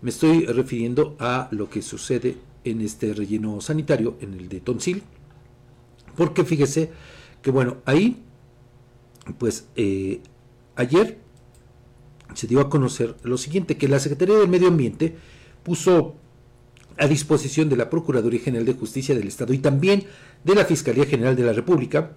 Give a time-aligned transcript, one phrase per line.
[0.00, 5.02] Me estoy refiriendo a lo que sucede en este relleno sanitario, en el de Tonsil,
[6.16, 6.90] porque fíjese
[7.42, 8.22] que bueno, ahí,
[9.38, 10.20] pues eh,
[10.76, 11.18] ayer
[12.34, 15.16] se dio a conocer lo siguiente, que la Secretaría del Medio Ambiente
[15.62, 16.14] puso
[16.98, 20.04] a disposición de la Procuraduría General de Justicia del Estado y también
[20.44, 22.12] de la Fiscalía General de la República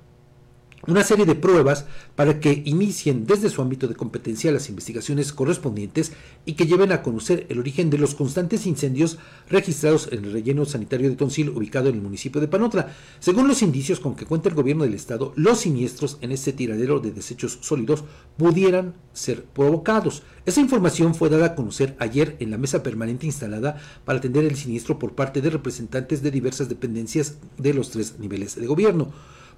[0.88, 1.86] una serie de pruebas
[2.16, 6.14] para que inicien desde su ámbito de competencia las investigaciones correspondientes
[6.46, 9.18] y que lleven a conocer el origen de los constantes incendios
[9.50, 12.94] registrados en el relleno sanitario de Tonsil ubicado en el municipio de Panotla.
[13.20, 17.00] Según los indicios con que cuenta el gobierno del estado, los siniestros en este tiradero
[17.00, 18.04] de desechos sólidos
[18.38, 20.24] pudieran ser provocados.
[20.46, 24.56] Esa información fue dada a conocer ayer en la mesa permanente instalada para atender el
[24.56, 29.12] siniestro por parte de representantes de diversas dependencias de los tres niveles de gobierno.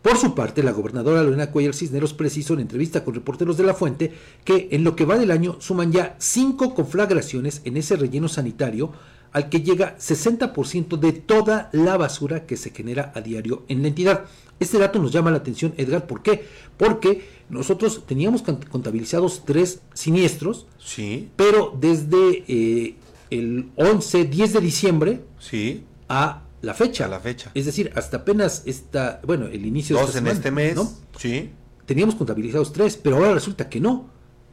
[0.03, 3.73] Por su parte, la gobernadora Lorena Cuellar Cisneros precisó en entrevista con reporteros de la
[3.73, 4.11] fuente
[4.44, 8.91] que en lo que va del año suman ya cinco conflagraciones en ese relleno sanitario
[9.31, 13.88] al que llega 60% de toda la basura que se genera a diario en la
[13.88, 14.25] entidad.
[14.59, 16.45] Este dato nos llama la atención, Edgar, ¿por qué?
[16.77, 21.30] Porque nosotros teníamos contabilizados tres siniestros, sí.
[21.38, 22.95] pero desde eh,
[23.30, 25.86] el 11, 10 de diciembre sí.
[26.09, 27.08] a la fecha.
[27.08, 27.52] la fecha.
[27.53, 30.80] Es decir, hasta apenas está, bueno, el inicio de esta en este mes,
[31.17, 31.52] sí.
[31.86, 34.09] Teníamos contabilizados tres, pero ahora resulta que no,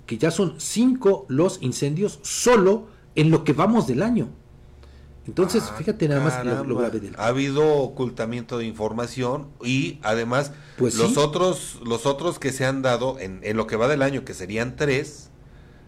[0.06, 4.28] que ya son cinco los incendios solo en lo que vamos del año.
[5.26, 10.50] Entonces, ah, fíjate nada más lo, grave del Ha habido ocultamiento de información y además
[10.76, 14.02] pues los otros los otros que se han dado en, en lo que va del
[14.02, 15.30] año, que serían tres,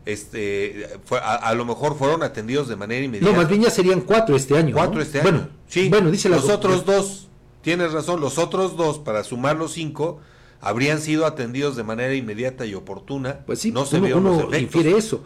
[0.04, 0.88] este
[1.22, 3.30] a, lo mejor fueron atendidos de manera inmediata.
[3.30, 4.74] No, más bien ya serían cuatro este año.
[4.74, 5.30] Cuatro este año.
[5.30, 5.88] Bueno, sí.
[5.88, 7.28] Bueno, dice los otros dos,
[7.62, 10.20] tienes razón, los otros dos, para sumar los cinco,
[10.60, 13.40] habrían sido atendidos de manera inmediata y oportuna.
[13.46, 15.24] Pues sí, no se uno, uno infiere eso.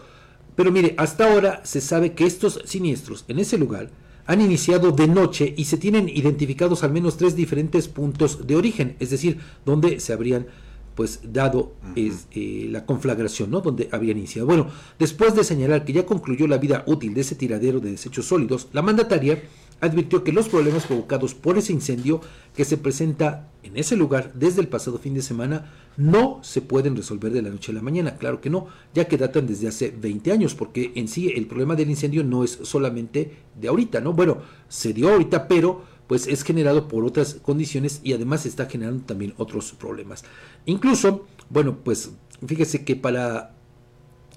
[0.54, 3.90] Pero mire, hasta ahora se sabe que estos siniestros en ese lugar
[4.26, 8.96] han iniciado de noche y se tienen identificados al menos tres diferentes puntos de origen,
[8.98, 10.46] es decir, donde se habrían
[10.96, 13.60] pues dado es, eh, la conflagración, ¿no?
[13.60, 14.46] Donde habían iniciado.
[14.46, 14.68] Bueno,
[14.98, 18.68] después de señalar que ya concluyó la vida útil de ese tiradero de desechos sólidos,
[18.72, 19.42] la mandataria
[19.80, 22.22] advirtió que los problemas provocados por ese incendio
[22.54, 26.96] que se presenta en ese lugar desde el pasado fin de semana no se pueden
[26.96, 28.16] resolver de la noche a la mañana.
[28.16, 31.74] Claro que no, ya que datan desde hace 20 años, porque en sí el problema
[31.74, 34.14] del incendio no es solamente de ahorita, ¿no?
[34.14, 39.04] Bueno, se dio ahorita, pero pues es generado por otras condiciones y además está generando
[39.04, 40.24] también otros problemas.
[40.64, 42.10] Incluso, bueno, pues
[42.46, 43.55] fíjese que para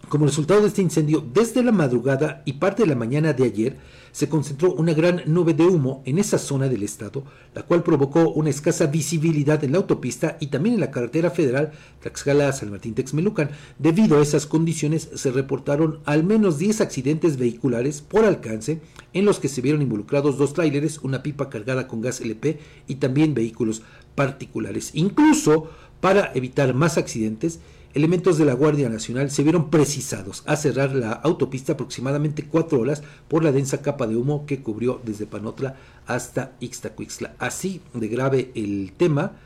[0.08, 3.78] como resultado de este incendio, desde la madrugada y parte de la mañana de ayer,
[4.12, 7.24] se concentró una gran nube de humo en esa zona del estado,
[7.54, 11.72] la cual provocó una escasa visibilidad en la autopista y también en la carretera federal
[12.02, 13.52] Tlaxcala-San Martín-Texmelucan.
[13.78, 18.82] Debido a esas condiciones, se reportaron al menos 10 accidentes vehiculares por alcance,
[19.14, 22.96] en los que se vieron involucrados dos tráileres, una pipa cargada con gas LP y
[22.96, 23.84] también vehículos
[24.20, 24.92] particulares.
[24.96, 25.70] Incluso,
[26.02, 27.62] para evitar más accidentes,
[27.94, 33.02] elementos de la Guardia Nacional se vieron precisados a cerrar la autopista aproximadamente cuatro horas
[33.30, 37.34] por la densa capa de humo que cubrió desde Panotla hasta Ixtacuixla.
[37.40, 39.38] Así de grave el tema.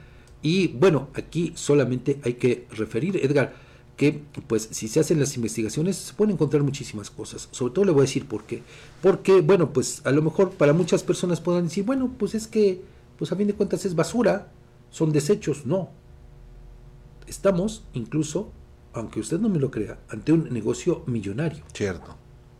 [0.41, 3.53] Y bueno, aquí solamente hay que referir, Edgar,
[3.95, 7.47] que pues si se hacen las investigaciones se pueden encontrar muchísimas cosas.
[7.51, 8.63] Sobre todo le voy a decir por qué.
[9.03, 12.81] Porque, bueno, pues a lo mejor para muchas personas puedan decir, bueno, pues es que,
[13.19, 14.47] pues a fin de cuentas es basura,
[14.93, 15.65] son desechos.
[15.65, 15.89] No,
[17.27, 18.51] estamos incluso,
[18.93, 21.65] aunque usted no me lo crea, ante un negocio millonario.
[21.73, 22.15] Cierto.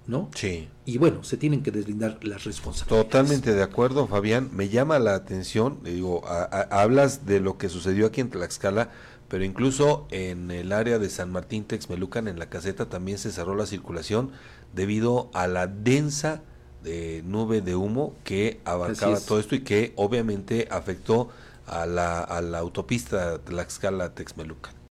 [0.05, 0.29] ¿No?
[0.35, 0.67] Sí.
[0.85, 3.05] Y bueno, se tienen que deslindar las responsabilidades.
[3.05, 4.49] Totalmente de acuerdo, Fabián.
[4.51, 8.89] Me llama la atención, digo, hablas de lo que sucedió aquí en Tlaxcala,
[9.29, 13.55] pero incluso en el área de San Martín Texmelucan, en la caseta, también se cerró
[13.55, 14.31] la circulación
[14.73, 16.41] debido a la densa
[16.83, 21.29] de nube de humo que abarcaba todo esto y que obviamente afectó
[21.68, 24.74] a la, a la autopista Tlaxcala-Texmelucan.